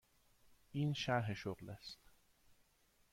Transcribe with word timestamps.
این 0.71 0.93
شرح 0.93 1.33
شغل 1.33 1.69
است. 1.69 1.99